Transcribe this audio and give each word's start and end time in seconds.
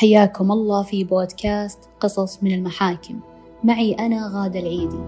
حياكم 0.00 0.52
الله 0.52 0.82
في 0.82 1.04
بودكاست 1.04 1.78
قصص 2.00 2.42
من 2.42 2.54
المحاكم. 2.54 3.20
معي 3.64 3.92
أنا 3.92 4.30
غادة 4.34 4.60
العيدي. 4.60 5.00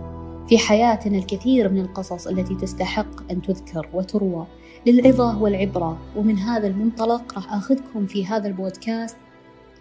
في 0.48 0.58
حياتنا 0.58 1.18
الكثير 1.18 1.68
من 1.68 1.80
القصص 1.80 2.26
التي 2.26 2.54
تستحق 2.54 3.30
أن 3.30 3.42
تذكر 3.42 3.88
وتروى 3.94 4.46
للعظة 4.86 5.42
والعبرة. 5.42 5.98
ومن 6.16 6.38
هذا 6.38 6.66
المنطلق 6.66 7.34
راح 7.34 7.52
آخذكم 7.54 8.06
في 8.06 8.26
هذا 8.26 8.48
البودكاست 8.48 9.16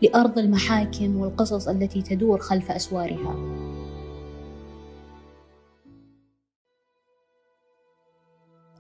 لأرض 0.02 0.40
المحاكم 0.40 1.18
والقصص 1.18 1.68
التي 1.68 2.02
تدور 2.02 2.40
خلف 2.40 2.72
أسوارها. 2.72 3.36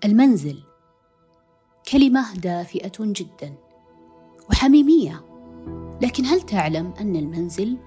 المنزل. 0.05 0.63
كلمة 1.91 2.33
دافئة 2.33 2.91
جدا. 2.99 3.53
وحميمية. 4.49 5.30
لكن 6.01 6.25
هل 6.25 6.41
تعلم 6.41 6.93
أن 6.99 7.15
المنزل 7.15 7.77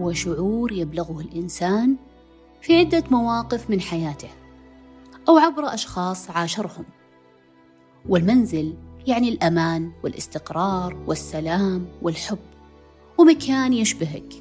هو 0.00 0.12
شعور 0.12 0.72
يبلغه 0.72 1.20
الإنسان 1.20 1.96
في 2.60 2.78
عدة 2.78 3.04
مواقف 3.10 3.70
من 3.70 3.80
حياته 3.80 4.28
أو 5.28 5.38
عبر 5.38 5.74
أشخاص 5.74 6.30
عاشرهم؟ 6.30 6.84
والمنزل 8.08 8.74
يعني 9.06 9.28
الأمان 9.28 9.92
والإستقرار 10.04 10.96
والسلام 11.06 11.86
والحب 12.02 12.38
ومكان 13.18 13.72
يشبهك. 13.72 14.32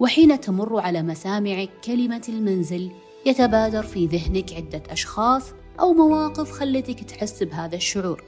وحين 0.00 0.40
تمر 0.40 0.80
على 0.80 1.02
مسامعك 1.02 1.70
كلمة 1.84 2.22
المنزل 2.28 2.90
يتبادر 3.26 3.82
في 3.82 4.06
ذهنك 4.06 4.52
عدة 4.52 4.82
أشخاص 4.90 5.42
أو 5.80 5.92
مواقف 5.92 6.50
خلتك 6.50 7.04
تحس 7.04 7.42
بهذا 7.42 7.76
الشعور. 7.76 8.24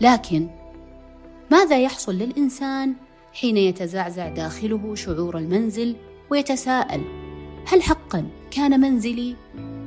لكن 0.00 0.48
ماذا 1.50 1.78
يحصل 1.80 2.14
للإنسان 2.14 2.94
حين 3.32 3.56
يتزعزع 3.56 4.28
داخله 4.28 4.94
شعور 4.94 5.38
المنزل 5.38 5.96
ويتساءل 6.30 7.02
هل 7.66 7.82
حقا 7.82 8.28
كان 8.50 8.80
منزلي 8.80 9.36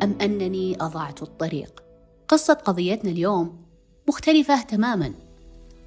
أم 0.03 0.16
أنني 0.22 0.77
أضعت 0.81 1.23
الطريق؟ 1.23 1.83
قصة 2.27 2.53
قضيتنا 2.53 3.11
اليوم 3.11 3.61
مختلفة 4.08 4.61
تماما 4.61 5.13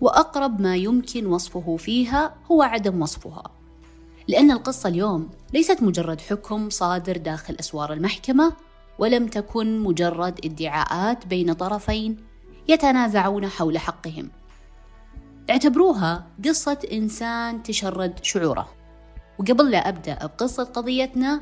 وأقرب 0.00 0.60
ما 0.60 0.76
يمكن 0.76 1.26
وصفه 1.26 1.76
فيها 1.76 2.34
هو 2.50 2.62
عدم 2.62 3.02
وصفها 3.02 3.50
لأن 4.28 4.50
القصة 4.50 4.88
اليوم 4.88 5.30
ليست 5.52 5.82
مجرد 5.82 6.20
حكم 6.20 6.70
صادر 6.70 7.16
داخل 7.16 7.56
أسوار 7.60 7.92
المحكمة 7.92 8.52
ولم 8.98 9.26
تكن 9.26 9.78
مجرد 9.78 10.40
ادعاءات 10.44 11.26
بين 11.26 11.52
طرفين 11.52 12.16
يتنازعون 12.68 13.46
حول 13.46 13.78
حقهم 13.78 14.30
اعتبروها 15.50 16.26
قصة 16.44 16.78
إنسان 16.92 17.62
تشرد 17.62 18.14
شعوره. 18.22 18.68
وقبل 19.38 19.70
لا 19.70 19.88
أبدأ 19.88 20.14
بقصة 20.14 20.64
قضيتنا 20.64 21.40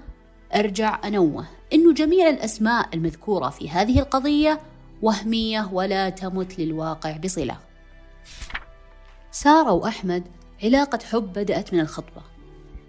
أرجع 0.55 1.00
أنوه 1.05 1.47
أنه 1.72 1.92
جميع 1.92 2.28
الأسماء 2.28 2.89
المذكورة 2.94 3.48
في 3.48 3.70
هذه 3.70 3.98
القضية 3.98 4.61
وهمية 5.03 5.69
ولا 5.72 6.11
تمت 6.11 6.59
للواقع 6.59 7.17
بصلة. 7.17 7.56
سارة 9.31 9.72
وأحمد 9.72 10.22
علاقة 10.62 10.98
حب 11.05 11.33
بدأت 11.33 11.75
من 11.75 11.81
الخطبة. 11.81 12.22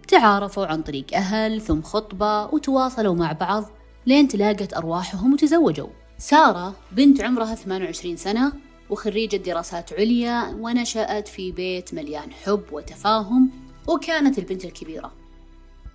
تعارفوا 0.07 0.65
عن 0.65 0.81
طريق 0.81 1.05
أهل 1.13 1.61
ثم 1.61 1.81
خطبة 1.81 2.45
وتواصلوا 2.45 3.15
مع 3.15 3.31
بعض 3.31 3.65
لين 4.05 4.27
تلاقت 4.27 4.73
أرواحهم 4.73 5.33
وتزوجوا. 5.33 5.89
سارة 6.17 6.75
بنت 6.91 7.21
عمرها 7.21 7.55
28 7.55 8.17
سنة 8.17 8.53
وخريجة 8.93 9.37
دراسات 9.37 9.93
عليا 9.93 10.55
ونشأت 10.59 11.27
في 11.27 11.51
بيت 11.51 11.93
مليان 11.93 12.31
حب 12.31 12.63
وتفاهم 12.71 13.49
وكانت 13.87 14.39
البنت 14.39 14.65
الكبيرة. 14.65 15.11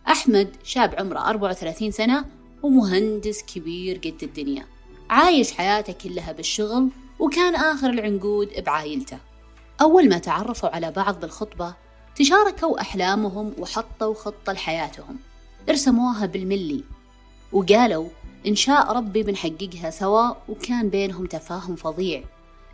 أحمد 0.09 0.57
شاب 0.65 0.95
عمره 0.99 1.19
34 1.19 1.91
سنة 1.91 2.25
ومهندس 2.63 3.43
كبير 3.43 3.97
قد 3.99 4.23
الدنيا. 4.23 4.67
عايش 5.11 5.53
حياته 5.53 5.93
كلها 5.93 6.33
بالشغل 6.33 6.89
وكان 7.19 7.55
آخر 7.55 7.91
العنقود 7.91 8.65
بعايلته. 8.67 9.19
أول 9.81 10.09
ما 10.09 10.19
تعرفوا 10.19 10.69
على 10.69 10.91
بعض 10.91 11.21
بالخطبة 11.21 11.75
تشاركوا 12.17 12.81
أحلامهم 12.81 13.55
وحطوا 13.59 14.15
خطة 14.15 14.53
لحياتهم. 14.53 15.19
ارسموها 15.69 16.27
بالملي 16.27 16.85
وقالوا 17.53 18.09
إن 18.47 18.55
شاء 18.55 18.93
ربي 18.93 19.23
بنحققها 19.23 19.91
سوا 19.91 20.35
وكان 20.49 20.89
بينهم 20.89 21.27
تفاهم 21.27 21.77
فظيع. 21.77 22.25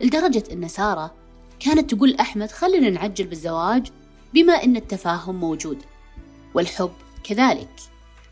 لدرجة 0.01 0.43
أن 0.51 0.67
سارة 0.67 1.15
كانت 1.59 1.93
تقول 1.93 2.15
أحمد 2.15 2.51
خلينا 2.51 2.89
نعجل 2.89 3.27
بالزواج 3.27 3.91
بما 4.33 4.53
أن 4.53 4.75
التفاهم 4.75 5.35
موجود 5.35 5.83
والحب 6.53 6.91
كذلك. 7.23 7.69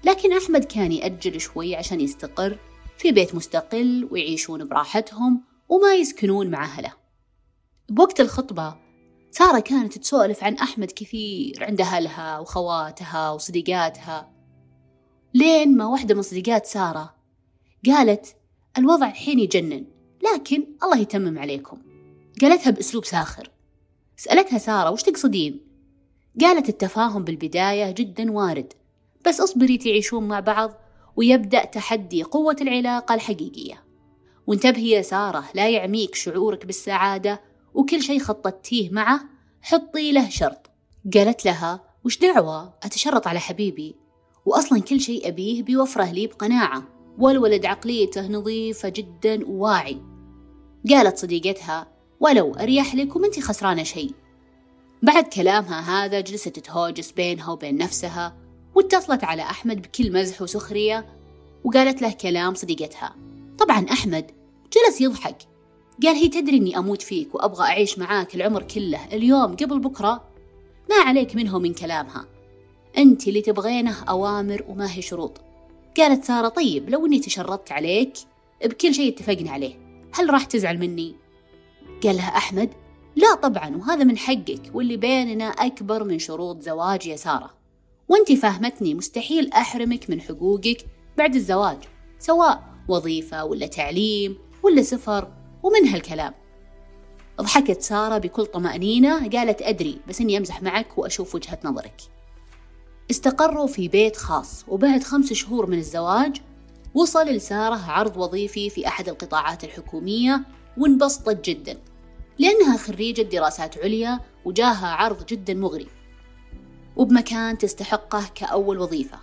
لكن 0.03 0.33
أحمد 0.37 0.63
كان 0.63 0.91
يأجل 0.91 1.41
شوي 1.41 1.75
عشان 1.75 2.01
يستقر 2.01 2.57
في 2.97 3.11
بيت 3.11 3.35
مستقل 3.35 4.07
ويعيشون 4.11 4.67
براحتهم 4.67 5.43
وما 5.69 5.93
يسكنون 5.93 6.51
مع 6.51 6.63
أهله. 6.63 6.93
بوقت 7.89 8.21
الخطبة 8.21 8.75
سارة 9.31 9.59
كانت 9.59 9.97
تسولف 9.97 10.43
عن 10.43 10.55
أحمد 10.55 10.91
كثير 10.95 11.63
عند 11.63 11.81
أهلها 11.81 12.39
وخواتها 12.39 13.31
وصديقاتها. 13.31 14.31
لين 15.33 15.77
ما 15.77 15.85
واحدة 15.85 16.15
من 16.15 16.21
صديقات 16.21 16.65
سارة 16.65 17.15
قالت 17.85 18.35
الوضع 18.77 19.07
الحين 19.07 19.39
يجنن. 19.39 19.92
لكن 20.23 20.65
الله 20.83 20.97
يتمم 20.97 21.39
عليكم. 21.39 21.77
قالتها 22.41 22.71
بأسلوب 22.71 23.05
ساخر. 23.05 23.49
سألتها 24.17 24.57
سارة 24.57 24.91
وش 24.91 25.03
تقصدين؟ 25.03 25.59
قالت 26.41 26.69
التفاهم 26.69 27.23
بالبداية 27.23 27.91
جدا 27.91 28.31
وارد. 28.31 28.73
بس 29.25 29.41
اصبري 29.41 29.77
تعيشون 29.77 30.27
مع 30.27 30.39
بعض. 30.39 30.73
ويبدأ 31.15 31.65
تحدي 31.65 32.23
قوة 32.23 32.55
العلاقة 32.61 33.15
الحقيقية. 33.15 33.83
وانتبهي 34.47 34.89
يا 34.89 35.01
سارة 35.01 35.43
لا 35.53 35.69
يعميك 35.69 36.15
شعورك 36.15 36.65
بالسعادة 36.65 37.41
وكل 37.73 38.01
شيء 38.01 38.19
خططتيه 38.19 38.89
معه 38.89 39.21
حطي 39.61 40.11
له 40.11 40.29
شرط. 40.29 40.71
قالت 41.13 41.45
لها 41.45 41.83
وش 42.05 42.17
دعوة؟ 42.17 42.73
أتشرط 42.83 43.27
على 43.27 43.39
حبيبي. 43.39 43.95
وأصلا 44.45 44.81
كل 44.81 44.99
شيء 44.99 45.27
أبيه 45.27 45.63
بيوفره 45.63 46.11
لي 46.11 46.27
بقناعة. 46.27 46.83
والولد 47.17 47.65
عقليته 47.65 48.27
نظيفة 48.27 48.89
جدا 48.89 49.45
وواعي. 49.47 50.12
قالت 50.89 51.17
صديقتها 51.17 51.87
ولو 52.19 52.53
أريح 52.53 52.95
لك 52.95 53.15
وما 53.15 53.27
أنت 53.27 53.39
خسرانة 53.39 53.83
شيء. 53.83 54.11
بعد 55.03 55.23
كلامها 55.23 56.05
هذا 56.05 56.19
جلست 56.19 56.59
تهوجس 56.59 57.11
بينها 57.11 57.51
وبين 57.51 57.77
نفسها 57.77 58.35
واتصلت 58.75 59.23
على 59.23 59.41
أحمد 59.41 59.81
بكل 59.81 60.11
مزح 60.13 60.41
وسخرية 60.41 61.05
وقالت 61.63 62.01
له 62.01 62.11
كلام 62.11 62.53
صديقتها. 62.53 63.15
طبعا 63.59 63.85
أحمد 63.91 64.31
جلس 64.73 65.01
يضحك 65.01 65.37
قال 66.03 66.15
هي 66.15 66.27
تدري 66.27 66.57
إني 66.57 66.77
أموت 66.77 67.01
فيك 67.01 67.35
وأبغى 67.35 67.63
أعيش 67.63 67.99
معاك 67.99 68.35
العمر 68.35 68.63
كله 68.63 69.05
اليوم 69.05 69.55
قبل 69.55 69.79
بكرة؟ 69.79 70.29
ما 70.89 70.95
عليك 70.95 71.35
منه 71.35 71.59
من 71.59 71.73
كلامها. 71.73 72.25
أنت 72.97 73.27
اللي 73.27 73.41
تبغينه 73.41 74.03
أوامر 74.03 74.65
وما 74.67 74.93
هي 74.93 75.01
شروط. 75.01 75.41
قالت 75.97 76.23
سارة 76.23 76.47
طيب 76.47 76.89
لو 76.89 77.05
إني 77.05 77.19
تشرطت 77.19 77.71
عليك 77.71 78.13
بكل 78.65 78.93
شيء 78.93 79.13
اتفقنا 79.13 79.51
عليه. 79.51 79.82
هل 80.13 80.29
راح 80.33 80.45
تزعل 80.45 80.77
مني؟ 80.77 81.15
قال 82.03 82.15
لها 82.15 82.37
أحمد 82.37 82.69
لا 83.15 83.35
طبعا 83.35 83.75
وهذا 83.75 84.03
من 84.03 84.17
حقك 84.17 84.61
واللي 84.73 84.97
بيننا 84.97 85.45
أكبر 85.45 86.03
من 86.03 86.19
شروط 86.19 86.61
زواج 86.61 87.07
يا 87.07 87.15
سارة. 87.15 87.53
وأنت 88.09 88.31
فاهمتني 88.31 88.93
مستحيل 88.93 89.53
أحرمك 89.53 90.09
من 90.09 90.21
حقوقك 90.21 90.85
بعد 91.17 91.35
الزواج 91.35 91.77
سواء 92.19 92.63
وظيفة 92.87 93.45
ولا 93.45 93.67
تعليم 93.67 94.37
ولا 94.63 94.81
سفر 94.81 95.31
ومن 95.63 95.87
هالكلام. 95.87 96.33
ضحكت 97.41 97.81
سارة 97.81 98.17
بكل 98.17 98.45
طمأنينة 98.45 99.29
قالت 99.29 99.61
أدري 99.61 99.99
بس 100.07 100.21
إني 100.21 100.37
أمزح 100.37 100.61
معك 100.61 100.97
وأشوف 100.97 101.35
وجهة 101.35 101.59
نظرك. 101.63 102.01
استقروا 103.11 103.67
في 103.67 103.87
بيت 103.87 104.17
خاص 104.17 104.65
وبعد 104.67 105.03
خمس 105.03 105.33
شهور 105.33 105.69
من 105.69 105.77
الزواج 105.77 106.41
وصل 106.93 107.25
لسارة 107.27 107.91
عرض 107.91 108.17
وظيفي 108.17 108.69
في 108.69 108.87
أحد 108.87 109.09
القطاعات 109.09 109.63
الحكومية 109.63 110.41
وانبسطت 110.77 111.45
جدا 111.45 111.77
لأنها 112.39 112.77
خريجة 112.77 113.21
دراسات 113.21 113.77
عليا 113.77 114.19
وجاها 114.45 114.87
عرض 114.87 115.25
جدا 115.25 115.53
مغري 115.53 115.87
وبمكان 116.95 117.57
تستحقه 117.57 118.23
كأول 118.35 118.79
وظيفة. 118.79 119.17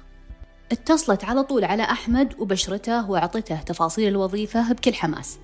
اتصلت 0.72 1.24
على 1.24 1.42
طول 1.42 1.64
على 1.64 1.82
أحمد 1.82 2.40
وبشرته 2.40 3.10
وأعطته 3.10 3.56
تفاصيل 3.56 4.08
الوظيفة 4.08 4.72
بكل 4.72 4.94
حماس. 4.94 5.38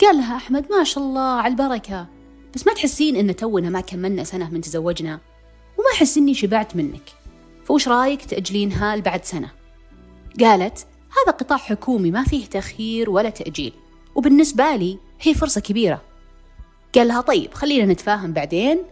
قال 0.00 0.16
لها 0.16 0.36
أحمد 0.36 0.66
ما 0.70 0.84
شاء 0.84 1.04
الله 1.04 1.20
على 1.20 1.52
البركة 1.52 2.06
بس 2.54 2.66
ما 2.66 2.74
تحسين 2.74 3.16
إن 3.16 3.36
تونا 3.36 3.70
ما 3.70 3.80
كملنا 3.80 4.24
سنة 4.24 4.50
من 4.50 4.60
تزوجنا 4.60 5.20
وما 5.78 5.86
أحس 5.94 6.16
إني 6.18 6.34
شبعت 6.34 6.76
منك 6.76 7.12
فوش 7.64 7.88
رأيك 7.88 8.24
تأجلينها 8.24 8.96
لبعد 8.96 9.24
سنة؟ 9.24 9.50
قالت 10.40 10.86
هذا 11.22 11.36
قطاع 11.36 11.58
حكومي 11.58 12.10
ما 12.10 12.24
فيه 12.24 12.46
تأخير 12.46 13.10
ولا 13.10 13.30
تأجيل 13.30 13.72
وبالنسبة 14.14 14.76
لي 14.76 14.98
هي 15.20 15.34
فرصة 15.34 15.60
كبيرة. 15.60 16.02
قال 16.94 17.08
لها 17.08 17.20
طيب 17.20 17.54
خلينا 17.54 17.92
نتفاهم 17.92 18.32
بعدين. 18.32 18.82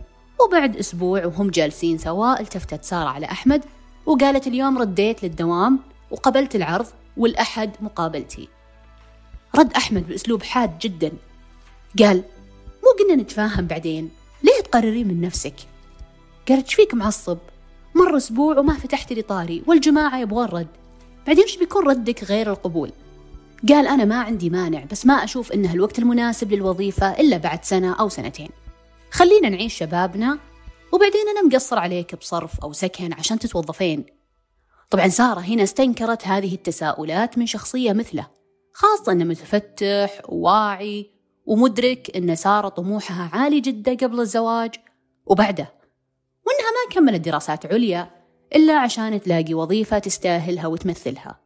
وبعد 0.41 0.77
أسبوع 0.77 1.27
وهم 1.27 1.51
جالسين 1.51 1.99
سوا 1.99 2.41
التفتت 2.41 2.85
سارة 2.85 3.09
على 3.09 3.27
أحمد 3.27 3.65
وقالت 4.07 4.47
اليوم 4.47 4.79
رديت 4.79 5.23
للدوام 5.23 5.79
وقبلت 6.11 6.57
العرض 6.57 6.87
والأحد 7.17 7.71
مقابلتي. 7.81 8.49
رد 9.55 9.73
أحمد 9.73 10.09
بأسلوب 10.09 10.43
حاد 10.43 10.79
جدا. 10.79 11.13
قال 11.99 12.23
مو 12.85 12.91
قلنا 12.99 13.23
نتفاهم 13.23 13.67
بعدين 13.67 14.11
ليه 14.43 14.61
تقررين 14.63 15.09
من 15.09 15.21
نفسك؟ 15.21 15.55
قالت 16.49 16.71
فيك 16.71 16.95
معصب؟ 16.95 17.39
مر 17.95 18.17
أسبوع 18.17 18.59
وما 18.59 18.75
فتحت 18.75 19.13
لي 19.13 19.23
طاري 19.23 19.63
والجماعة 19.67 20.19
يبغون 20.21 20.47
رد. 20.47 20.84
بعدين 21.27 21.45
إيش 21.45 21.57
بيكون 21.57 21.89
ردك 21.89 22.25
غير 22.25 22.51
القبول؟ 22.51 22.93
قال 23.69 23.87
أنا 23.87 24.05
ما 24.05 24.21
عندي 24.23 24.51
مانع 24.51 24.85
بس 24.91 25.07
ما 25.07 25.15
أشوف 25.15 25.53
إنه 25.53 25.73
الوقت 25.73 25.99
المناسب 25.99 26.53
للوظيفة 26.53 27.21
إلا 27.21 27.37
بعد 27.37 27.65
سنة 27.65 27.95
أو 28.01 28.09
سنتين. 28.09 28.49
خلينا 29.11 29.49
نعيش 29.49 29.75
شبابنا 29.75 30.39
وبعدين 30.93 31.29
أنا 31.29 31.43
مقصر 31.43 31.79
عليك 31.79 32.15
بصرف 32.15 32.61
أو 32.61 32.73
سكن 32.73 33.13
عشان 33.13 33.39
تتوظفين. 33.39 34.05
طبعا 34.91 35.09
سارة 35.09 35.41
هنا 35.41 35.63
استنكرت 35.63 36.27
هذه 36.27 36.55
التساؤلات 36.55 37.39
من 37.39 37.47
شخصية 37.47 37.93
مثله 37.93 38.27
خاصة 38.73 39.13
أنه 39.13 39.25
متفتح 39.25 40.23
وواعي 40.29 41.11
ومدرك 41.47 42.17
أن 42.17 42.35
سارة 42.35 42.69
طموحها 42.69 43.31
عالي 43.33 43.61
جدا 43.61 43.95
قبل 43.95 44.21
الزواج 44.21 44.75
وبعده. 45.27 45.73
وأنها 46.47 46.71
ما 46.71 46.95
كملت 46.95 47.21
دراسات 47.21 47.67
عليا 47.67 48.11
إلا 48.55 48.79
عشان 48.79 49.21
تلاقي 49.21 49.55
وظيفة 49.55 49.99
تستاهلها 49.99 50.67
وتمثلها. 50.67 51.41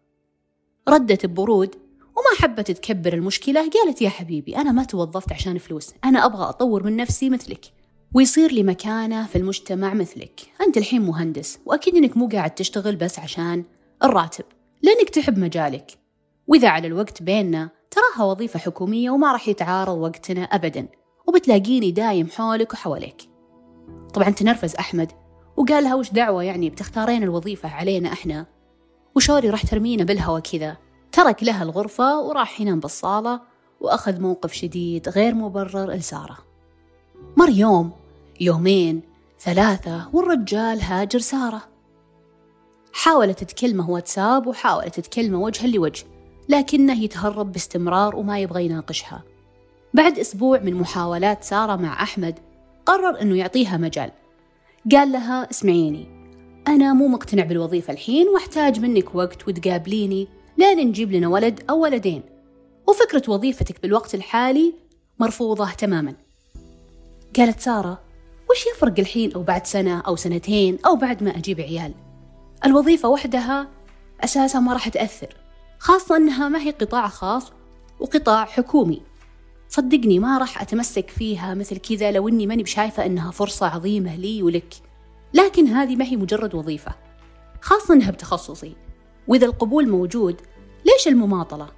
ردت 0.89 1.27
ببرود 1.27 1.75
وما 2.17 2.39
حبت 2.39 2.71
تكبر 2.71 3.13
المشكلة. 3.13 3.71
قالت 3.71 4.03
يا 4.03 4.09
حبيبي 4.09 4.57
أنا 4.57 4.73
ما 4.73 4.85
توظفت 4.85 5.33
عشان 5.33 5.59
فلوس 5.59 5.95
أنا 6.05 6.27
أبغى 6.27 6.49
أطور 6.49 6.85
من 6.85 6.97
نفسي 6.97 7.31
مثلك. 7.31 7.65
ويصير 8.15 8.53
لي 8.53 8.63
مكانة 8.63 9.27
في 9.27 9.37
المجتمع 9.37 9.95
مثلك. 9.95 10.41
أنت 10.61 10.77
الحين 10.77 11.03
مهندس 11.03 11.59
وأكيد 11.67 11.97
أنك 11.97 12.17
مو 12.17 12.29
قاعد 12.29 12.51
تشتغل 12.51 12.97
بس 12.97 13.19
عشان 13.19 13.65
الراتب 14.05 14.45
لأنك 14.83 15.11
تحب 15.11 15.39
مجالك. 15.39 15.91
وإذا 16.47 16.69
على 16.69 16.87
الوقت 16.87 17.23
بيننا 17.23 17.71
تراها 17.91 18.31
وظيفة 18.31 18.59
حكومية 18.59 19.11
وما 19.11 19.33
راح 19.33 19.49
يتعارض 19.49 19.99
وقتنا 19.99 20.43
أبدا 20.43 20.89
وبتلاقيني 21.27 21.91
دايم 21.91 22.29
حولك 22.29 22.73
وحواليك. 22.73 23.23
طبعا 24.15 24.31
تنرفز 24.31 24.75
أحمد 24.75 25.13
وقال 25.59 25.85
لها 25.85 25.95
وش 25.95 26.11
دعوة 26.11 26.43
يعني؟ 26.43 26.71
بتختارين 26.71 27.23
الوظيفة 27.23 27.69
علينا 27.69 28.13
إحنا. 28.13 28.47
وشوري 29.15 29.51
راح 29.51 29.67
ترمينا 29.67 30.05
بالهوا 30.05 30.39
كذا. 30.39 30.77
ترك 31.13 31.43
لها 31.43 31.63
الغرفة 31.63 32.21
وراح 32.21 32.61
ينام 32.61 32.81
بالصالة 32.81 33.41
وأخذ 33.81 34.21
موقف 34.21 34.53
شديد 34.53 35.09
غير 35.09 35.35
مبرر 35.35 35.91
لسارة. 35.91 36.39
مر 37.37 37.49
يوم 37.49 37.91
يومين 38.41 39.03
ثلاثة 39.41 40.09
والرجال 40.13 40.83
هاجر 40.83 41.19
سارة. 41.19 41.63
حاولت 42.93 43.45
تكلمه 43.45 43.91
واتساب 43.91 44.47
وحاولت 44.47 45.01
تكلمه 45.01 45.39
وجها 45.39 45.67
لوجه 45.67 46.05
لكنه 46.49 47.03
يتهرب 47.03 47.53
باستمرار 47.53 48.17
وما 48.17 48.39
يبغى 48.39 48.65
يناقشها. 48.65 49.23
بعد 49.95 50.19
أسبوع 50.19 50.59
من 50.59 50.75
محاولات 50.75 51.45
سارة 51.45 51.77
مع 51.77 52.03
أحمد 52.03 52.39
قرر 52.87 53.21
أنه 53.21 53.37
يعطيها 53.37 53.77
مجال. 53.77 54.11
قال 54.93 55.13
لها 55.13 55.51
اسمعيني 55.51 56.07
أنا 56.69 56.93
مو 56.93 57.09
مقتنع 57.09 57.45
بالوظيفة 57.45 57.93
الحين 57.93 58.29
واحتاج 58.29 58.81
منك 58.81 59.15
وقت 59.15 59.49
وتقابليني 59.49 60.29
لين 60.59 60.89
نجيب 60.89 61.13
لنا 61.13 61.29
ولد 61.29 61.61
أو 61.71 61.81
ولدين. 61.81 62.23
وفكرة 62.89 63.23
وظيفتك 63.29 63.83
بالوقت 63.83 64.15
الحالي 64.15 64.75
مرفوضة 65.19 65.71
تماما. 65.71 66.15
قالت 67.37 67.61
سارة 67.61 68.01
وش 68.51 68.67
يفرق 68.67 68.95
الحين 68.99 69.33
أو 69.33 69.43
بعد 69.43 69.67
سنة 69.67 70.01
أو 70.01 70.17
سنتين 70.17 70.79
أو 70.87 70.97
بعد 70.97 71.23
ما 71.23 71.37
أجيب 71.37 71.61
عيال؟ 71.61 71.95
الوظيفة 72.67 73.09
وحدها 73.09 73.69
أساسا 74.25 74.61
ما 74.61 74.73
راح 74.73 74.89
تأثر 74.89 75.37
خاصة 75.79 76.17
أنها 76.17 76.49
ما 76.49 76.63
هي 76.63 76.71
قطاع 76.71 77.09
خاص 77.09 77.53
وقطاع 78.01 78.45
حكومي. 78.45 79.03
صدقني 79.79 80.19
ما 80.19 80.39
راح 80.39 80.63
أتمسك 80.63 81.11
فيها 81.11 81.55
مثل 81.55 81.77
كذا 81.77 82.11
لو 82.11 82.29
أني 82.29 82.47
ماني 82.47 82.63
بشايفة 82.63 83.07
أنها 83.07 83.31
فرصة 83.31 83.67
عظيمة 83.67 84.17
لي 84.17 84.43
ولك. 84.43 84.75
لكن 85.35 85.67
هذه 85.67 85.97
ما 85.97 86.05
هي 86.05 86.17
مجرد 86.17 86.55
وظيفة 86.55 86.95
خاصة 87.61 87.95
أنها 87.95 88.11
بتخصصي. 88.11 88.73
وإذا 89.29 89.47
القبول 89.47 89.89
موجود 89.89 90.41
ليش 90.85 91.09
المماطلة؟ 91.09 91.69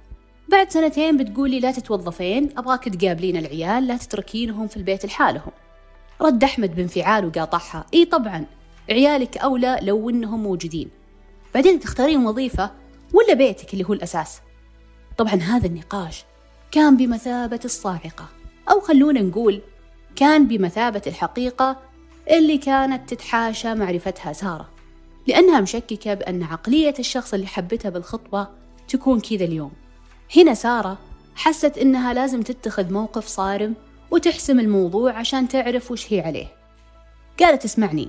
بعد 0.49 0.71
سنتين 0.71 1.17
بتقولي 1.17 1.59
لا 1.59 1.71
تتوظفين 1.71 2.49
أبغاك 2.57 2.89
تقابلين 2.89 3.37
العيال 3.37 3.87
لا 3.87 3.97
تتركينهم 3.97 4.67
في 4.67 4.77
البيت 4.77 5.05
لحالهم. 5.05 5.51
رد 6.21 6.43
أحمد 6.43 6.75
بانفعال 6.75 7.25
وقاطعها. 7.25 7.85
إي 7.93 8.05
طبعا 8.05 8.45
عيالك 8.89 9.37
أولى 9.37 9.79
لو 9.81 10.09
إنهم 10.09 10.43
موجودين. 10.43 10.89
بعدين 11.53 11.79
تختارين 11.79 12.25
وظيفة 12.25 12.71
ولا 13.13 13.33
بيتك 13.33 13.73
اللي 13.73 13.83
هو 13.83 13.93
الأساس؟ 13.93 14.41
طبعا 15.17 15.35
هذا 15.35 15.67
النقاش 15.67 16.25
كان 16.71 16.97
بمثابة 16.97 17.59
الصاعقة. 17.65 18.25
أو 18.71 18.79
خلونا 18.79 19.21
نقول 19.21 19.61
كان 20.15 20.47
بمثابة 20.47 21.01
الحقيقة 21.07 21.77
اللي 22.31 22.57
كانت 22.57 23.13
تتحاشى 23.13 23.75
معرفتها 23.75 24.33
سارة. 24.33 24.69
لأنها 25.27 25.61
مشككة 25.61 26.13
بأن 26.13 26.43
عقلية 26.43 26.93
الشخص 26.99 27.33
اللي 27.33 27.47
حبتها 27.47 27.89
بالخطبة 27.89 28.47
تكون 28.87 29.19
كذا 29.19 29.45
اليوم. 29.45 29.71
هنا 30.35 30.53
سارة 30.53 30.97
حست 31.35 31.77
إنها 31.77 32.13
لازم 32.13 32.41
تتخذ 32.41 32.93
موقف 32.93 33.27
صارم 33.27 33.73
وتحسم 34.11 34.59
الموضوع 34.59 35.13
عشان 35.13 35.47
تعرف 35.47 35.91
وش 35.91 36.13
هي 36.13 36.21
عليه. 36.21 36.47
قالت 37.39 37.65
اسمعني 37.65 38.07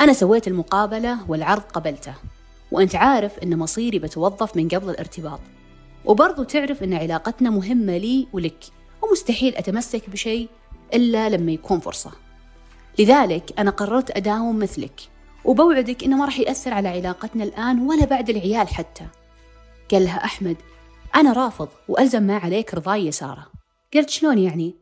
أنا 0.00 0.12
سويت 0.12 0.48
المقابلة 0.48 1.30
والعرض 1.30 1.62
قبلته 1.62 2.14
وأنت 2.72 2.94
عارف 2.94 3.38
إن 3.38 3.58
مصيري 3.58 3.98
بتوظف 3.98 4.56
من 4.56 4.68
قبل 4.68 4.90
الارتباط. 4.90 5.40
وبرضو 6.08 6.42
تعرف 6.42 6.82
إن 6.82 6.94
علاقتنا 6.94 7.50
مهمة 7.50 7.96
لي 7.96 8.26
ولك 8.32 8.64
ومستحيل 9.02 9.56
أتمسك 9.56 10.10
بشيء 10.10 10.48
إلا 10.94 11.28
لما 11.28 11.52
يكون 11.52 11.80
فرصة. 11.80 12.12
لذلك 12.98 13.58
أنا 13.58 13.70
قررت 13.70 14.16
أداوم 14.16 14.58
مثلك 14.58 15.00
وبوعدك 15.44 16.04
إنه 16.04 16.16
ما 16.16 16.24
راح 16.24 16.38
يأثر 16.38 16.74
على 16.74 16.88
علاقتنا 16.88 17.44
الآن 17.44 17.80
ولا 17.80 18.04
بعد 18.04 18.30
العيال 18.30 18.68
حتى. 18.68 19.06
قال 19.90 20.04
لها 20.04 20.24
أحمد 20.24 20.56
أنا 21.14 21.32
رافض 21.32 21.68
وألزم 21.88 22.22
ما 22.22 22.36
عليك 22.36 22.74
رضاي 22.74 23.06
يا 23.06 23.10
سارة 23.10 23.46
قلت 23.94 24.10
شلون 24.10 24.38
يعني؟ 24.38 24.74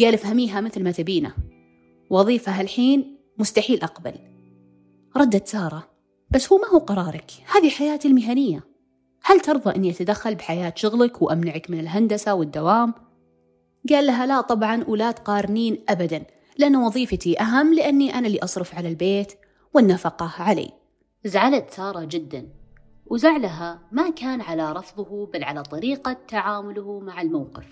قال 0.00 0.14
افهميها 0.14 0.60
مثل 0.60 0.82
ما 0.82 0.90
تبينه. 0.90 1.34
وظيفة 2.10 2.52
هالحين 2.52 3.18
مستحيل 3.38 3.82
أقبل. 3.82 4.14
ردت 5.16 5.48
سارة 5.48 5.88
بس 6.30 6.52
هو 6.52 6.58
ما 6.58 6.68
هو 6.68 6.78
قرارك 6.78 7.30
هذه 7.56 7.70
حياتي 7.70 8.08
المهنية. 8.08 8.73
هل 9.26 9.40
ترضى 9.40 9.76
أني 9.76 9.90
أتدخل 9.90 10.34
بحياة 10.34 10.72
شغلك 10.76 11.22
وأمنعك 11.22 11.70
من 11.70 11.80
الهندسة 11.80 12.34
والدوام؟ 12.34 12.94
قال 13.90 14.06
لها 14.06 14.26
لا 14.26 14.40
طبعا 14.40 14.84
ولا 14.88 15.10
تقارنين 15.10 15.84
أبدا 15.88 16.24
لأن 16.58 16.76
وظيفتي 16.76 17.40
أهم 17.40 17.74
لأني 17.74 18.14
أنا 18.14 18.26
اللي 18.26 18.38
أصرف 18.38 18.74
على 18.74 18.88
البيت 18.88 19.32
والنفقة 19.74 20.32
علي 20.38 20.70
زعلت 21.24 21.70
سارة 21.70 22.04
جدا 22.04 22.48
وزعلها 23.06 23.80
ما 23.92 24.10
كان 24.10 24.40
على 24.40 24.72
رفضه 24.72 25.26
بل 25.26 25.44
على 25.44 25.62
طريقة 25.62 26.12
تعامله 26.28 27.00
مع 27.00 27.22
الموقف 27.22 27.66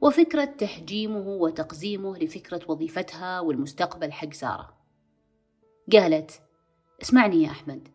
وفكرة 0.00 0.44
تحجيمه 0.44 1.28
وتقزيمه 1.28 2.18
لفكرة 2.18 2.60
وظيفتها 2.68 3.40
والمستقبل 3.40 4.12
حق 4.12 4.32
سارة 4.32 4.76
قالت 5.92 6.40
اسمعني 7.02 7.42
يا 7.42 7.50
أحمد 7.50 7.88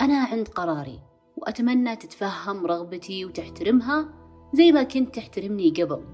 أنا 0.00 0.24
عند 0.24 0.48
قراري 0.48 1.00
وأتمنى 1.44 1.96
تتفهم 1.96 2.66
رغبتي 2.66 3.24
وتحترمها 3.24 4.08
زي 4.52 4.72
ما 4.72 4.82
كنت 4.82 5.14
تحترمني 5.14 5.70
قبل. 5.70 6.04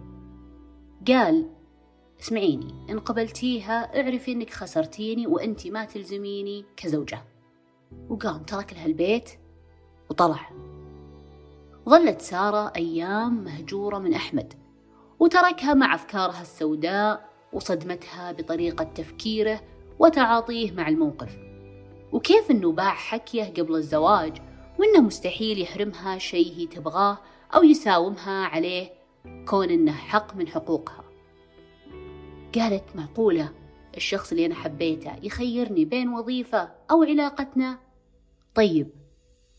قال 1.09 1.51
اسمعيني 2.21 2.75
إن 2.91 2.99
قبلتيها 2.99 4.03
اعرفي 4.03 4.33
إنك 4.33 4.51
خسرتيني 4.51 5.27
وأنت 5.27 5.67
ما 5.67 5.85
تلزميني 5.85 6.65
كزوجة. 6.77 7.25
وقام 8.09 8.43
ترك 8.43 8.73
لها 8.73 8.87
البيت 8.87 9.31
وطلع. 10.11 10.51
ظلت 11.89 12.21
سارة 12.21 12.73
أيام 12.77 13.45
مهجورة 13.45 13.99
من 13.99 14.15
أحمد 14.15 14.55
وتركها 15.21 15.75
مع 15.75 15.95
أفكارها 15.95 16.43
السوداء 16.43 17.31
وصدمتها 17.53 18.33
بطريقة 18.33 18.85
تفكيره 18.85 19.61
وتعاطيه 19.99 20.73
مع 20.73 20.89
الموقف. 20.89 21.39
وكيف 22.13 22.51
أنه 22.51 22.73
باع 22.73 22.95
حكيه 22.95 23.45
قبل 23.45 23.75
الزواج 23.75 24.50
وأنه 24.81 25.01
مستحيل 25.01 25.63
يحرمها 25.63 26.19
شيء 26.19 26.55
هي 26.57 26.67
تبغاه 26.67 27.19
أو 27.55 27.63
يساومها 27.63 28.47
عليه 28.47 28.91
كون 29.49 29.71
أنه 29.71 29.93
حق 29.93 30.37
من 30.37 30.49
حقوقها. 30.49 31.05
قالت 32.55 32.85
معقولة 32.95 33.53
الشخص 33.97 34.31
اللي 34.31 34.47
أنا 34.47 34.55
حبيته 34.55 35.13
يخيرني 35.23 35.85
بين 35.85 36.09
وظيفة 36.09 36.71
أو 36.91 37.03
علاقتنا؟ 37.03 37.79
طيب 38.55 38.91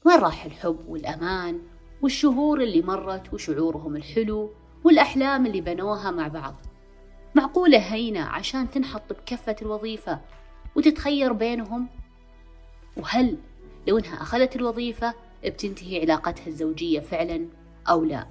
وين 0.06 0.20
راح 0.20 0.46
الحب 0.46 0.80
والأمان؟ 0.88 1.62
والشهور 2.02 2.62
اللي 2.62 2.82
مرت 2.82 3.34
وشعورهم 3.34 3.96
الحلو 3.96 4.52
والأحلام 4.84 5.46
اللي 5.46 5.62
بنوها 5.62 6.12
مع 6.12 6.28
بعض؟ 6.28 6.56
معقولة 7.36 7.78
هينة 7.78 8.22
عشان 8.22 8.72
تنحط 8.72 9.14
بكفة 9.14 9.56
الوظيفة 9.62 10.22
وتتخير 10.76 11.34
بينهم؟ 11.34 11.88
وهل 12.98 13.38
لو 13.88 13.98
إنها 13.98 14.22
أخذت 14.22 14.56
الوظيفة 14.56 15.14
بتنتهي 15.46 16.02
علاقتها 16.02 16.48
الزوجية 16.48 17.00
فعلا 17.00 17.48
أو 17.90 18.04
لا. 18.04 18.28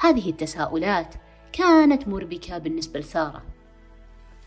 هذه 0.00 0.30
التساؤلات 0.30 1.14
كانت 1.52 2.08
مربكة 2.08 2.58
بالنسبة 2.58 3.00
لسارة. 3.00 3.42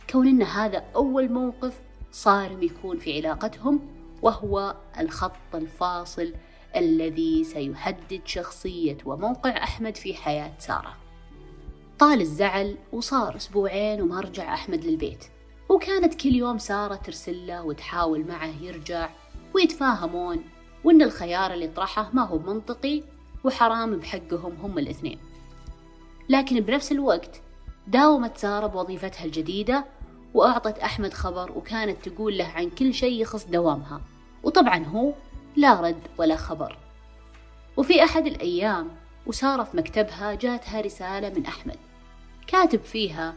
كون 0.09 0.27
إن 0.27 0.43
هذا 0.43 0.83
أول 0.95 1.31
موقف 1.31 1.81
صارم 2.11 2.63
يكون 2.63 2.97
في 2.97 3.17
علاقتهم 3.17 3.79
وهو 4.21 4.75
الخط 4.99 5.55
الفاصل 5.55 6.33
الذي 6.75 7.43
سيحدد 7.43 8.21
شخصية 8.25 8.97
وموقع 9.05 9.63
أحمد 9.63 9.97
في 9.97 10.13
حياة 10.13 10.53
سارة. 10.59 10.97
طال 11.99 12.21
الزعل 12.21 12.77
وصار 12.93 13.35
أسبوعين 13.35 14.01
وما 14.01 14.19
رجع 14.19 14.53
أحمد 14.53 14.85
للبيت. 14.85 15.25
وكانت 15.69 16.13
كل 16.21 16.35
يوم 16.35 16.57
سارة 16.57 16.95
ترسل 16.95 17.47
له 17.47 17.65
وتحاول 17.65 18.27
معه 18.27 18.61
يرجع 18.61 19.09
ويتفاهمون 19.53 20.43
وإن 20.83 21.01
الخيار 21.01 21.53
اللي 21.53 21.67
طرحه 21.67 22.09
ما 22.13 22.25
هو 22.25 22.39
منطقي 22.39 23.03
وحرام 23.43 23.95
بحقهم 23.95 24.53
هم 24.63 24.77
الاثنين. 24.77 25.19
لكن 26.29 26.59
بنفس 26.59 26.91
الوقت 26.91 27.41
داومت 27.87 28.37
سارة 28.37 28.67
بوظيفتها 28.67 29.25
الجديدة 29.25 29.85
وأعطت 30.33 30.79
أحمد 30.79 31.13
خبر 31.13 31.51
وكانت 31.51 32.09
تقول 32.09 32.37
له 32.37 32.45
عن 32.45 32.69
كل 32.69 32.93
شيء 32.93 33.21
يخص 33.21 33.45
دوامها. 33.45 34.01
وطبعا 34.43 34.85
هو 34.85 35.13
لا 35.55 35.81
رد 35.81 36.01
ولا 36.17 36.35
خبر. 36.35 36.77
وفي 37.77 38.03
أحد 38.03 38.27
الأيام 38.27 38.87
وسارة 39.25 39.63
في 39.63 39.77
مكتبها 39.77 40.33
جاتها 40.33 40.81
رسالة 40.81 41.29
من 41.29 41.45
أحمد. 41.45 41.77
كاتب 42.47 42.81
فيها 42.81 43.35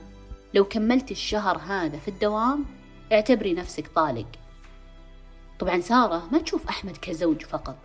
لو 0.54 0.64
كملت 0.64 1.10
الشهر 1.10 1.58
هذا 1.58 1.98
في 1.98 2.08
الدوام 2.08 2.64
اعتبري 3.12 3.54
نفسك 3.54 3.88
طالق. 3.88 4.26
طبعا 5.60 5.80
سارة 5.80 6.28
ما 6.32 6.38
تشوف 6.38 6.68
أحمد 6.68 6.96
كزوج 6.96 7.42
فقط. 7.42 7.76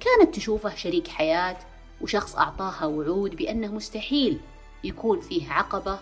كانت 0.00 0.34
تشوفه 0.34 0.74
شريك 0.74 1.08
حياة 1.08 1.58
وشخص 2.00 2.36
أعطاها 2.36 2.86
وعود 2.86 3.36
بأنه 3.36 3.72
مستحيل 3.72 4.40
يكون 4.84 5.20
فيه 5.20 5.52
عقبة 5.52 5.98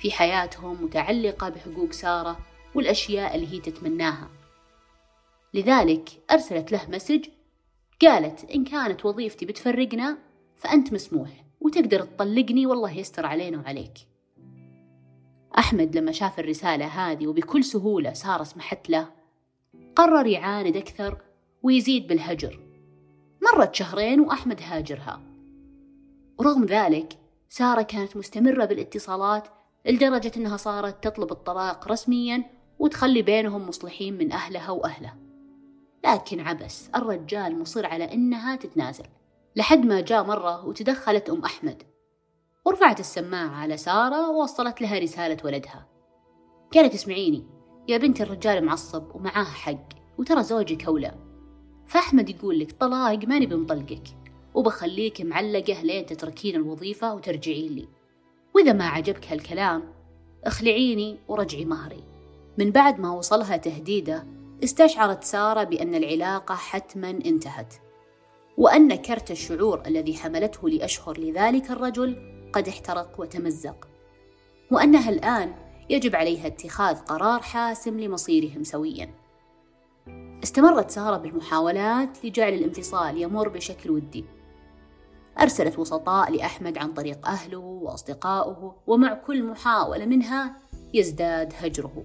في 0.00 0.12
حياتهم 0.12 0.84
متعلقة 0.84 1.48
بحقوق 1.48 1.92
سارة 1.92 2.38
والأشياء 2.74 3.34
اللي 3.34 3.52
هي 3.52 3.60
تتمناها. 3.60 4.30
لذلك 5.54 6.10
أرسلت 6.30 6.72
له 6.72 6.82
مسج 6.88 7.24
قالت 8.02 8.50
إن 8.50 8.64
كانت 8.64 9.06
وظيفتي 9.06 9.46
بتفرقنا 9.46 10.18
فأنت 10.56 10.92
مسموح 10.92 11.44
وتقدر 11.60 12.00
تطلقني 12.00 12.66
والله 12.66 12.98
يستر 12.98 13.26
علينا 13.26 13.58
وعليك. 13.58 13.94
أحمد 15.58 15.96
لما 15.96 16.12
شاف 16.12 16.38
الرسالة 16.38 16.86
هذه 16.86 17.26
وبكل 17.26 17.64
سهولة 17.64 18.12
سارة 18.12 18.42
سمحت 18.42 18.90
له 18.90 19.17
قرر 19.98 20.26
يعاند 20.26 20.76
أكثر 20.76 21.22
ويزيد 21.62 22.06
بالهجر. 22.06 22.60
مرت 23.42 23.74
شهرين 23.74 24.20
وأحمد 24.20 24.60
هاجرها. 24.62 25.20
ورغم 26.38 26.64
ذلك 26.64 27.18
سارة 27.48 27.82
كانت 27.82 28.16
مستمرة 28.16 28.64
بالاتصالات 28.64 29.48
لدرجة 29.86 30.32
أنها 30.36 30.56
صارت 30.56 31.04
تطلب 31.04 31.32
الطلاق 31.32 31.88
رسميا 31.88 32.44
وتخلي 32.78 33.22
بينهم 33.22 33.68
مصلحين 33.68 34.18
من 34.18 34.32
أهلها 34.32 34.70
وأهله. 34.70 35.14
لكن 36.04 36.40
عبس 36.40 36.90
الرجال 36.94 37.58
مصر 37.58 37.86
على 37.86 38.14
أنها 38.14 38.56
تتنازل. 38.56 39.04
لحد 39.56 39.84
ما 39.86 40.00
جاء 40.00 40.24
مرة 40.24 40.66
وتدخلت 40.66 41.30
أم 41.30 41.44
أحمد. 41.44 41.82
ورفعت 42.64 43.00
السماعة 43.00 43.56
على 43.56 43.76
سارة 43.76 44.30
ووصلت 44.30 44.80
لها 44.80 44.98
رسالة 44.98 45.38
ولدها. 45.44 45.86
قالت 46.74 46.94
اسمعيني 46.94 47.57
يا 47.88 47.98
بنت 47.98 48.20
الرجال 48.20 48.64
معصب 48.64 49.14
ومعاه 49.14 49.44
حق 49.44 49.88
وترى 50.18 50.42
زوجك 50.42 50.84
أولى. 50.84 51.14
فأحمد 51.86 52.28
يقول 52.28 52.58
لك 52.58 52.72
طلاق 52.72 53.24
ماني 53.24 53.46
بمطلقك 53.46 54.02
وبخليك 54.54 55.20
معلقة 55.20 55.82
لين 55.82 56.06
تتركين 56.06 56.56
الوظيفة 56.56 57.14
وترجعين 57.14 57.72
لي. 57.72 57.88
وإذا 58.54 58.72
ما 58.72 58.86
عجبك 58.88 59.32
هالكلام 59.32 59.84
اخلعيني 60.44 61.18
ورجعي 61.28 61.64
مهري. 61.64 62.04
من 62.58 62.70
بعد 62.70 63.00
ما 63.00 63.10
وصلها 63.12 63.56
تهديده 63.56 64.26
استشعرت 64.64 65.24
سارة 65.24 65.64
بأن 65.64 65.94
العلاقة 65.94 66.54
حتما 66.54 67.10
انتهت 67.10 67.74
وأن 68.56 68.94
كرت 68.94 69.30
الشعور 69.30 69.82
الذي 69.86 70.14
حملته 70.14 70.68
لأشهر 70.68 71.20
لذلك 71.20 71.70
الرجل 71.70 72.16
قد 72.52 72.68
احترق 72.68 73.20
وتمزق 73.20 73.88
وأنها 74.70 75.10
الآن 75.10 75.67
يجب 75.90 76.16
عليها 76.16 76.46
اتخاذ 76.46 76.96
قرار 76.96 77.42
حاسم 77.42 78.00
لمصيرهم 78.00 78.64
سويا. 78.64 79.10
استمرت 80.44 80.90
سارة 80.90 81.16
بالمحاولات 81.16 82.24
لجعل 82.24 82.52
الانفصال 82.52 83.22
يمر 83.22 83.48
بشكل 83.48 83.90
ودي. 83.90 84.24
أرسلت 85.40 85.78
وسطاء 85.78 86.32
لأحمد 86.32 86.78
عن 86.78 86.92
طريق 86.92 87.28
أهله 87.28 87.58
وأصدقائه 87.58 88.74
ومع 88.86 89.14
كل 89.14 89.42
محاولة 89.42 90.06
منها 90.06 90.56
يزداد 90.94 91.52
هجره. 91.58 92.04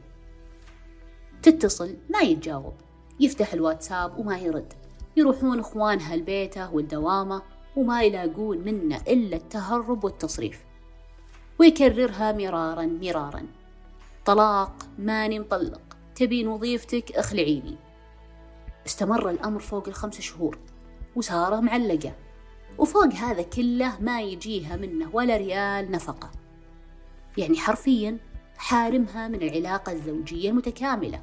تتصل 1.43 1.95
ما 2.09 2.19
يتجاوب. 2.19 2.73
يفتح 3.19 3.53
الواتساب 3.53 4.19
وما 4.19 4.37
يرد. 4.37 4.73
يروحون 5.17 5.59
إخوانها 5.59 6.15
لبيته 6.15 6.73
والدوامة 6.73 7.41
وما 7.75 8.03
يلاقون 8.03 8.57
منه 8.57 9.01
إلا 9.07 9.35
التهرب 9.35 10.03
والتصريف. 10.03 10.65
ويكررها 11.59 12.31
مرارا 12.31 12.85
مرارا. 12.85 13.47
طلاق 14.25 14.73
ماني 14.99 15.39
مطلق 15.39 15.81
تبين 16.15 16.47
وظيفتك 16.47 17.11
اخلعيني 17.11 17.77
استمر 18.85 19.29
الأمر 19.29 19.59
فوق 19.59 19.87
الخمس 19.87 20.21
شهور 20.21 20.57
وسارة 21.15 21.59
معلقة. 21.59 22.15
وفوق 22.77 23.13
هذا 23.13 23.41
كله 23.41 23.99
ما 24.01 24.21
يجيها 24.21 24.75
منه 24.75 25.09
ولا 25.13 25.37
ريال 25.37 25.91
نفقة. 25.91 26.31
يعني 27.37 27.57
حرفيا 27.57 28.17
حارمها 28.57 29.27
من 29.27 29.41
العلاقة 29.41 29.91
الزوجية 29.91 30.49
المتكاملة. 30.49 31.21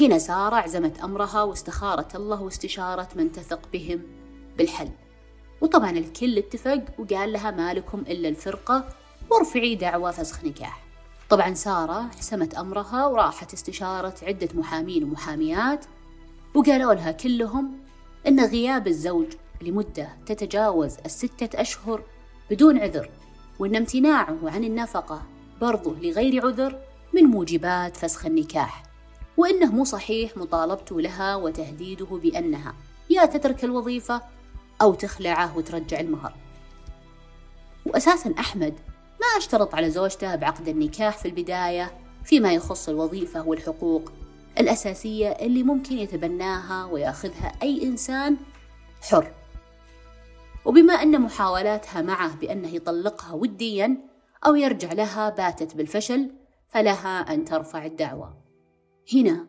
هنا 0.00 0.18
سارة 0.18 0.56
عزمت 0.56 1.00
أمرها 1.00 1.42
واستخارت 1.42 2.16
الله 2.16 2.42
واستشارة 2.42 3.08
من 3.16 3.32
تثق 3.32 3.68
بهم 3.72 4.02
بالحل. 4.58 4.90
وطبعا 5.60 5.90
الكل 5.90 6.38
اتفق 6.38 6.82
وقال 6.98 7.32
لها 7.32 7.50
ما 7.50 7.74
لكم 7.74 7.98
إلا 7.98 8.28
الفرقة 8.28 8.88
وارفعي 9.30 9.74
دعوى 9.74 10.12
فسخ 10.12 10.44
نكاح. 10.44 10.89
طبعا 11.30 11.54
سارة 11.54 12.10
حسمت 12.18 12.54
أمرها 12.54 13.06
وراحت 13.06 13.52
استشارة 13.52 14.14
عدة 14.22 14.48
محامين 14.54 15.04
ومحاميات 15.04 15.84
وقالوا 16.54 16.94
لها 16.94 17.12
كلهم 17.12 17.78
أن 18.26 18.40
غياب 18.40 18.86
الزوج 18.86 19.26
لمدة 19.62 20.08
تتجاوز 20.26 20.96
الستة 21.06 21.60
أشهر 21.60 22.02
بدون 22.50 22.78
عذر 22.78 23.10
وأن 23.58 23.76
امتناعه 23.76 24.38
عن 24.44 24.64
النفقة 24.64 25.22
برضه 25.60 25.94
لغير 26.00 26.46
عذر 26.46 26.78
من 27.14 27.22
موجبات 27.22 27.96
فسخ 27.96 28.26
النكاح 28.26 28.82
وإنه 29.36 29.72
مو 29.72 29.84
صحيح 29.84 30.36
مطالبته 30.36 31.00
لها 31.00 31.36
وتهديده 31.36 32.06
بأنها 32.06 32.74
يا 33.10 33.26
تترك 33.26 33.64
الوظيفة 33.64 34.22
أو 34.82 34.94
تخلعه 34.94 35.56
وترجع 35.56 36.00
المهر. 36.00 36.34
وأساسا 37.86 38.34
أحمد 38.38 38.74
ما 39.20 39.26
أشترط 39.38 39.74
على 39.74 39.90
زوجته 39.90 40.34
بعقد 40.34 40.68
النكاح 40.68 41.18
في 41.18 41.28
البداية 41.28 41.92
فيما 42.24 42.54
يخص 42.54 42.88
الوظيفة 42.88 43.48
والحقوق 43.48 44.12
الأساسية 44.58 45.28
اللي 45.28 45.62
ممكن 45.62 45.98
يتبناها 45.98 46.84
ويأخذها 46.84 47.52
أي 47.62 47.82
إنسان 47.82 48.36
حر. 49.00 49.32
وبما 50.64 50.92
أن 50.92 51.20
محاولاتها 51.20 52.02
معه 52.02 52.36
بأنه 52.36 52.68
يطلقها 52.68 53.32
وديا 53.32 53.96
أو 54.46 54.54
يرجع 54.54 54.92
لها 54.92 55.30
باتت 55.30 55.76
بالفشل 55.76 56.30
فلها 56.68 57.34
أن 57.34 57.44
ترفع 57.44 57.86
الدعوة. 57.86 58.36
هنا 59.14 59.46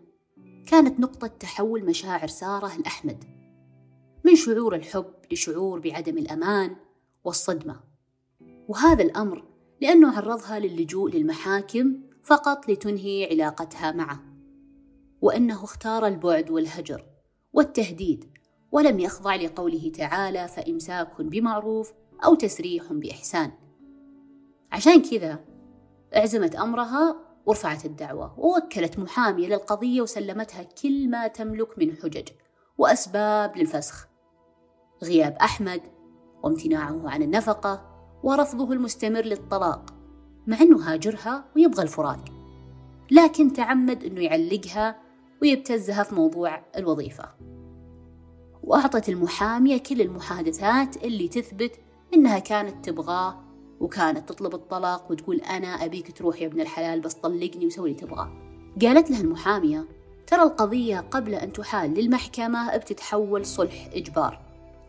كانت 0.67 0.99
نقطة 0.99 1.27
تحول 1.27 1.85
مشاعر 1.85 2.27
سارة 2.27 2.77
لأحمد 2.77 3.23
من 4.23 4.35
شعور 4.35 4.75
الحب 4.75 5.13
لشعور 5.31 5.79
بعدم 5.79 6.17
الأمان 6.17 6.75
والصدمة. 7.23 7.79
وهذا 8.67 9.03
الأمر 9.03 9.50
لأنه 9.81 10.17
عرضها 10.17 10.59
للجوء 10.59 11.11
للمحاكم 11.11 12.01
فقط 12.23 12.69
لتنهي 12.69 13.27
علاقتها 13.31 13.91
معه 13.91 14.23
وأنه 15.21 15.63
اختار 15.63 16.07
البعد 16.07 16.51
والهجر 16.51 17.05
والتهديد 17.53 18.25
ولم 18.71 18.99
يخضع 18.99 19.35
لقوله 19.35 19.91
تعالى 19.95 20.47
فإمساك 20.47 21.21
بمعروف 21.21 21.93
أو 22.25 22.35
تسريح 22.35 22.93
بإحسان. 22.93 23.51
عشان 24.71 25.01
كذا 25.01 25.39
اعزمت 26.15 26.55
أمرها 26.55 27.15
ورفعت 27.45 27.85
الدعوة 27.85 28.39
ووكلت 28.39 28.99
محامية 28.99 29.47
للقضية 29.47 30.01
وسلمتها 30.01 30.63
كل 30.63 31.09
ما 31.09 31.27
تملك 31.27 31.79
من 31.79 31.95
حجج 31.95 32.27
وأسباب 32.77 33.57
للفسخ. 33.57 34.07
غياب 35.03 35.33
أحمد 35.33 35.81
وامتناعه 36.43 37.09
عن 37.09 37.23
النفقة 37.23 37.90
ورفضه 38.23 38.73
المستمر 38.73 39.21
للطلاق 39.21 39.93
مع 40.47 40.61
أنه 40.61 40.93
هاجرها 40.93 41.45
ويبغى 41.55 41.83
الفراق. 41.83 42.25
لكن 43.11 43.53
تعمد 43.53 44.03
أنه 44.03 44.21
يعلقها 44.21 44.95
ويبتزها 45.41 46.03
في 46.03 46.15
موضوع 46.15 46.61
الوظيفة. 46.77 47.29
وأعطت 48.63 49.09
المحامية 49.09 49.77
كل 49.77 50.01
المحادثات 50.01 51.03
اللي 51.03 51.27
تثبت 51.27 51.79
إنها 52.13 52.39
كانت 52.39 52.85
تبغاه 52.85 53.39
وكانت 53.79 54.29
تطلب 54.29 54.55
الطلاق 54.55 55.11
وتقول 55.11 55.37
أنا 55.37 55.67
أبيك 55.67 56.17
تروح 56.17 56.41
يا 56.41 56.47
ابن 56.47 56.61
الحلال 56.61 56.99
بس 56.99 57.13
طلقني 57.13 57.65
وسوي 57.65 57.89
اللي 57.89 58.01
تبغاه. 58.01 58.31
قالت 58.81 59.11
لها 59.11 59.21
المحامية 59.21 59.85
ترى 60.27 60.43
القضية 60.43 60.99
قبل 60.99 61.35
أن 61.35 61.53
تحال 61.53 61.93
للمحكمة 61.93 62.77
بتتحول 62.77 63.45
صلح 63.45 63.89
إجبار. 63.93 64.41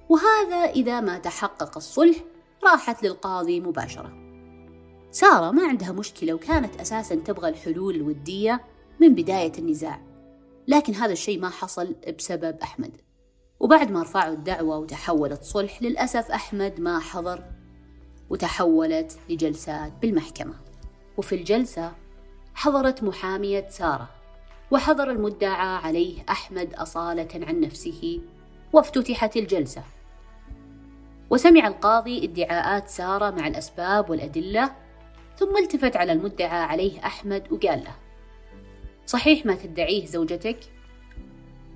وهذا 0.09 0.57
إذا 0.57 1.01
ما 1.01 1.19
تحقق 1.19 1.77
الصلح 1.77 2.17
راحت 2.65 3.03
للقاضي 3.03 3.61
مباشرة. 3.61 4.13
سارة 5.11 5.51
ما 5.51 5.69
عندها 5.69 5.93
مشكلة 5.93 6.33
وكانت 6.35 6.81
أساسا 6.81 7.15
تبغى 7.15 7.49
الحلول 7.49 7.95
الودية 7.95 8.65
من 9.01 9.15
بداية 9.15 9.53
النزاع 9.59 10.01
لكن 10.69 10.95
هذا 10.95 11.13
الشيء 11.13 11.41
ما 11.41 11.51
حصل 11.51 11.95
بسبب 12.19 12.59
أحمد. 12.63 12.97
وبعد 13.61 13.91
ما 13.91 14.03
رفعوا 14.03 14.35
الدعوة 14.35 14.79
وتحولت 14.79 15.43
صلح 15.43 15.83
للأسف 15.83 16.31
أحمد 16.31 16.81
ما 16.81 16.99
حضر 16.99 17.45
وتحولت 18.31 19.19
لجلسات 19.29 19.93
بالمحكمة. 20.03 20.55
وفي 21.17 21.35
الجلسة 21.35 21.93
حضرت 22.55 23.03
محامية 23.03 23.69
سارة 23.69 24.11
وحضر 24.71 25.11
المدعى 25.11 25.77
عليه 25.77 26.25
أحمد 26.29 26.75
أصالة 26.75 27.29
عن 27.35 27.61
نفسه 27.61 28.21
وافتتحت 28.73 29.37
الجلسة. 29.37 29.83
وسمع 31.33 31.67
القاضي 31.67 32.25
ادعاءات 32.25 32.89
سارة 32.89 33.31
مع 33.31 33.47
الأسباب 33.47 34.11
والأدلة 34.11 34.73
ثم 35.39 35.57
التفت 35.57 35.97
على 35.97 36.13
المدعى 36.13 36.63
عليه 36.63 37.07
أحمد 37.07 37.53
وقال 37.53 37.85
له 37.85 37.95
صحيح 39.07 39.47
ما 39.47 39.55
تدعيه 39.55 40.07
زوجتك؟ 40.07 40.59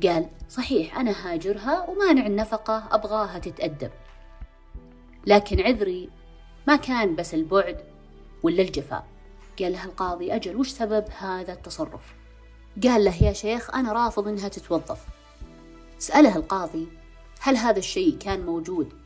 قال 0.03 0.29
صحيح 0.49 0.99
أنا 0.99 1.11
هاجرها 1.11 1.91
ومانع 1.91 2.27
النفقة 2.27 2.89
أبغاها 2.91 3.39
تتأدب. 3.39 3.91
لكن 5.27 5.61
عذري 5.61 6.11
ما 6.67 6.77
كان 6.77 7.17
بس 7.17 7.35
البعد 7.35 7.85
ولا 8.43 8.63
الجفاء. 8.63 9.05
قال 9.59 9.73
له 9.73 9.85
القاضي 9.85 10.35
أجل 10.35 10.57
وش 10.57 10.69
سبب 10.69 11.05
هذا 11.19 11.53
التصرف؟ 11.53 12.15
قال 12.83 13.05
له 13.05 13.23
يا 13.23 13.33
شيخ 13.33 13.75
أنا 13.75 13.93
رافض 13.93 14.29
إنها 14.29 14.49
تتوظف. 14.49 15.07
سأله 15.99 16.37
القاضي 16.37 16.89
هل 17.41 17.57
هذا 17.57 17.79
الشيء 17.79 18.19
كان 18.19 18.47
موجود 18.47 19.06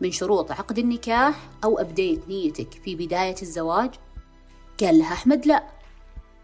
من 0.00 0.12
شروط 0.12 0.52
عقد 0.52 0.78
النكاح 0.78 1.34
أو 1.64 1.78
أبديت 1.78 2.28
نيتك 2.28 2.74
في 2.84 2.94
بداية 2.96 3.36
الزواج؟ 3.42 3.90
قال 4.80 4.98
له 4.98 5.12
أحمد 5.12 5.46
لا 5.46 5.64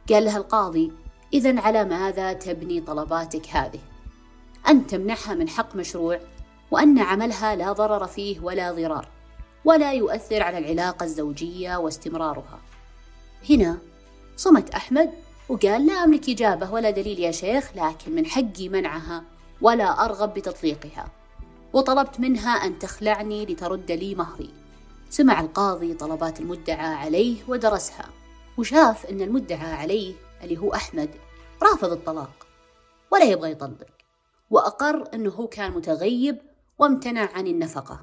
قال 0.08 0.24
له 0.24 0.36
القاضي 0.36 0.92
إذا 1.32 1.60
على 1.60 1.84
ماذا 1.84 2.32
تبني 2.32 2.80
طلباتك 2.80 3.48
هذه؟ 3.48 3.80
أن 4.68 4.86
تمنحها 4.86 5.34
من 5.34 5.48
حق 5.48 5.76
مشروع 5.76 6.20
وأن 6.70 6.98
عملها 6.98 7.56
لا 7.56 7.72
ضرر 7.72 8.06
فيه 8.06 8.40
ولا 8.40 8.72
ضرار 8.72 9.08
ولا 9.64 9.92
يؤثر 9.92 10.42
على 10.42 10.58
العلاقة 10.58 11.04
الزوجية 11.04 11.76
واستمرارها 11.76 12.60
هنا 13.50 13.78
صمت 14.36 14.70
أحمد 14.70 15.10
وقال 15.48 15.86
لا 15.86 15.92
أملك 15.92 16.30
إجابة 16.30 16.72
ولا 16.72 16.90
دليل 16.90 17.18
يا 17.20 17.30
شيخ 17.30 17.70
لكن 17.76 18.14
من 18.14 18.26
حقي 18.26 18.68
منعها 18.68 19.24
ولا 19.60 20.04
أرغب 20.04 20.34
بتطليقها 20.34 21.08
وطلبت 21.74 22.20
منها 22.20 22.50
أن 22.50 22.78
تخلعني 22.78 23.46
لترد 23.46 23.92
لي 23.92 24.14
مهري. 24.14 24.50
سمع 25.10 25.40
القاضي 25.40 25.94
طلبات 25.94 26.40
المدعى 26.40 26.94
عليه 26.94 27.36
ودرسها 27.48 28.08
وشاف 28.58 29.06
أن 29.06 29.20
المدعى 29.20 29.72
عليه 29.72 30.14
اللي 30.42 30.58
هو 30.58 30.74
أحمد 30.74 31.10
رافض 31.62 31.92
الطلاق 31.92 32.46
ولا 33.12 33.24
يبغى 33.24 33.50
يطلق 33.50 33.86
وأقر 34.50 35.04
أنه 35.14 35.30
هو 35.30 35.46
كان 35.46 35.72
متغيب 35.72 36.38
وامتنع 36.78 37.28
عن 37.34 37.46
النفقة. 37.46 38.00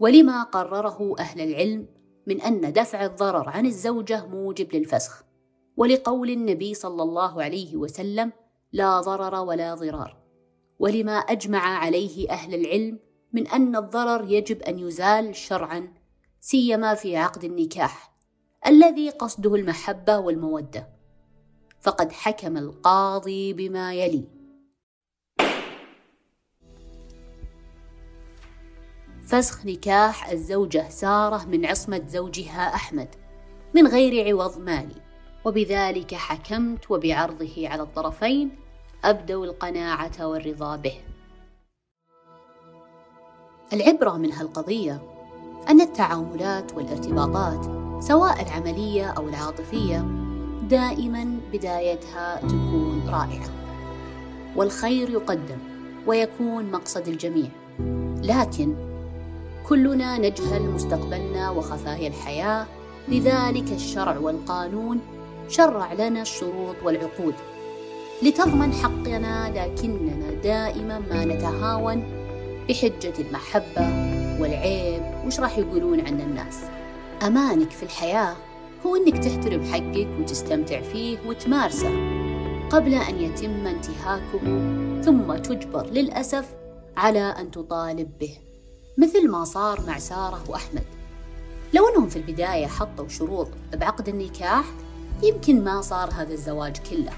ولما 0.00 0.42
قرره 0.42 1.14
أهل 1.18 1.40
العلم 1.40 1.86
من 2.26 2.40
أن 2.40 2.72
دفع 2.72 3.04
الضرر 3.04 3.48
عن 3.48 3.66
الزوجة 3.66 4.26
موجب 4.26 4.74
للفسخ 4.74 5.24
ولقول 5.76 6.30
النبي 6.30 6.74
صلى 6.74 7.02
الله 7.02 7.42
عليه 7.42 7.76
وسلم 7.76 8.32
لا 8.72 9.00
ضرر 9.00 9.34
ولا 9.34 9.74
ضرار 9.74 10.19
ولما 10.80 11.12
أجمع 11.12 11.60
عليه 11.60 12.30
أهل 12.30 12.54
العلم 12.54 12.98
من 13.32 13.46
أن 13.48 13.76
الضرر 13.76 14.30
يجب 14.30 14.62
أن 14.62 14.78
يزال 14.78 15.36
شرعا 15.36 15.92
سيما 16.40 16.94
في 16.94 17.16
عقد 17.16 17.44
النكاح 17.44 18.12
الذي 18.66 19.10
قصده 19.10 19.54
المحبة 19.54 20.18
والمودة. 20.18 20.88
فقد 21.80 22.12
حكم 22.12 22.56
القاضي 22.56 23.52
بما 23.52 23.94
يلي. 23.94 24.24
فسخ 29.26 29.66
نكاح 29.66 30.28
الزوجة 30.28 30.88
سارة 30.88 31.44
من 31.44 31.66
عصمة 31.66 32.02
زوجها 32.08 32.74
أحمد 32.74 33.08
من 33.74 33.86
غير 33.86 34.28
عوض 34.28 34.58
مالي 34.58 35.02
وبذلك 35.44 36.14
حكمت 36.14 36.90
وبعرضه 36.90 37.68
على 37.68 37.82
الطرفين 37.82 38.69
أبدوا 39.04 39.44
القناعة 39.44 40.26
والرضا 40.26 40.76
به. 40.76 40.94
العبرة 43.72 44.16
من 44.16 44.32
هالقضية 44.32 45.02
أن 45.68 45.80
التعاملات 45.80 46.74
والارتباطات 46.74 47.64
سواء 48.02 48.42
العملية 48.42 49.06
أو 49.06 49.28
العاطفية 49.28 50.04
دائما 50.68 51.40
بدايتها 51.52 52.36
تكون 52.36 53.02
رائعة. 53.08 53.50
والخير 54.56 55.10
يقدم 55.10 55.58
ويكون 56.06 56.70
مقصد 56.70 57.08
الجميع. 57.08 57.48
لكن 58.22 58.74
كلنا 59.68 60.18
نجهل 60.18 60.62
مستقبلنا 60.62 61.50
وخفايا 61.50 62.08
الحياة 62.08 62.66
لذلك 63.08 63.72
الشرع 63.72 64.18
والقانون 64.18 65.00
شرع 65.48 65.92
لنا 65.92 66.22
الشروط 66.22 66.76
والعقود. 66.84 67.34
لتضمن 68.22 68.72
حقنا 68.72 69.50
لكننا 69.50 70.30
دائما 70.30 70.98
ما 70.98 71.24
نتهاون 71.24 72.02
بحجة 72.68 73.14
المحبة 73.18 73.86
والعيب. 74.40 75.02
وش 75.26 75.40
راح 75.40 75.58
يقولون 75.58 76.00
عن 76.00 76.20
الناس؟ 76.20 76.58
أمانك 77.22 77.70
في 77.70 77.82
الحياة 77.82 78.36
هو 78.86 78.96
أنك 78.96 79.18
تحترم 79.18 79.64
حقك 79.64 80.08
وتستمتع 80.20 80.80
فيه 80.80 81.18
وتمارسه 81.26 81.90
قبل 82.70 82.94
أن 82.94 83.20
يتم 83.20 83.66
انتهاكه 83.66 84.40
ثم 85.02 85.34
تجبر 85.34 85.86
للأسف 85.86 86.54
على 86.96 87.20
أن 87.20 87.50
تطالب 87.50 88.18
به 88.18 88.38
مثل 88.98 89.30
ما 89.30 89.44
صار 89.44 89.80
مع 89.86 89.98
سارة 89.98 90.44
وأحمد. 90.48 90.84
لو 91.74 91.88
أنهم 91.88 92.08
في 92.08 92.16
البداية 92.16 92.66
حطوا 92.66 93.08
شروط 93.08 93.48
بعقد 93.72 94.08
النكاح 94.08 94.64
يمكن 95.22 95.64
ما 95.64 95.80
صار 95.80 96.10
هذا 96.12 96.32
الزواج 96.32 96.76
كله. 96.90 97.12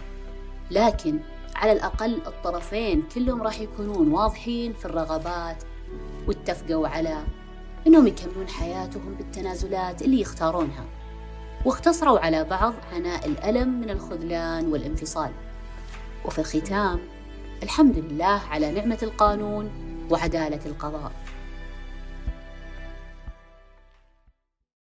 لكن 0.73 1.21
على 1.57 1.73
الأقل 1.73 2.23
الطرفين 2.27 3.03
كلهم 3.15 3.43
راح 3.43 3.61
يكونون 3.61 4.13
واضحين 4.13 4.73
في 4.73 4.85
الرغبات 4.85 5.63
واتفقوا 6.29 6.89
على 6.89 7.25
أنهم 7.87 8.07
يكملون 8.07 8.49
حياتهم 8.49 9.15
بالتنازلات 9.15 10.03
اللي 10.03 10.21
يختارونها 10.21 10.85
واختصروا 11.65 12.19
على 12.19 12.45
بعض 12.45 12.75
عناء 12.93 13.27
الألم 13.27 13.81
من 13.81 13.91
الخذلان 13.91 14.73
والانفصال. 14.73 15.31
وفي 16.25 16.39
الختام 16.39 17.01
الحمد 17.63 17.99
لله 17.99 18.41
على 18.51 18.73
نعمة 18.73 18.99
القانون 19.03 19.71
وعدالة 20.11 20.61
القضاء. 20.67 21.13